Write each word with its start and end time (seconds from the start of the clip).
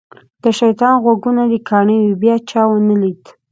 د 0.43 0.43
شیطان 0.59 0.93
غوږونه 1.03 1.43
دې 1.51 1.59
کاڼه 1.69 1.95
وي 2.03 2.13
بیا 2.21 2.35
چا 2.49 2.61
ونه 2.67 2.95
لید. 3.01 3.23